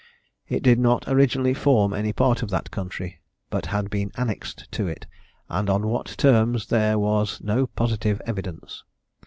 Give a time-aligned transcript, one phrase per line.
[0.47, 4.87] It did not originally form any part of that country, but had been annexed to
[4.87, 5.05] it;
[5.47, 8.83] and on what terms there was no positive evidence.